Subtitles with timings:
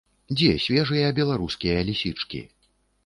[0.37, 2.41] Дзе свежыя беларускія лісічкі?